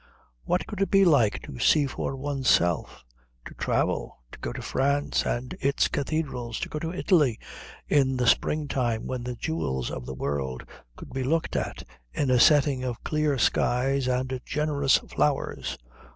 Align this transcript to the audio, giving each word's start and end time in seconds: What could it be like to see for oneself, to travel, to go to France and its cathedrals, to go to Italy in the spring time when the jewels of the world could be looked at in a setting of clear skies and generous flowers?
What 0.45 0.65
could 0.65 0.81
it 0.81 0.89
be 0.89 1.05
like 1.05 1.43
to 1.43 1.59
see 1.59 1.85
for 1.85 2.15
oneself, 2.15 3.05
to 3.45 3.53
travel, 3.53 4.17
to 4.31 4.39
go 4.39 4.51
to 4.51 4.59
France 4.59 5.27
and 5.27 5.55
its 5.61 5.87
cathedrals, 5.89 6.59
to 6.61 6.69
go 6.69 6.79
to 6.79 6.91
Italy 6.91 7.37
in 7.87 8.17
the 8.17 8.25
spring 8.25 8.67
time 8.67 9.05
when 9.05 9.21
the 9.23 9.35
jewels 9.35 9.91
of 9.91 10.07
the 10.07 10.15
world 10.15 10.65
could 10.95 11.13
be 11.13 11.23
looked 11.23 11.55
at 11.55 11.83
in 12.13 12.31
a 12.31 12.39
setting 12.39 12.83
of 12.83 13.03
clear 13.03 13.37
skies 13.37 14.07
and 14.07 14.41
generous 14.43 14.97
flowers? 14.97 15.77